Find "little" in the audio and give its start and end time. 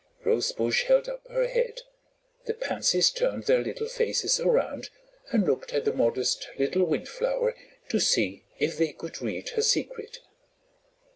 3.61-3.87, 6.57-6.85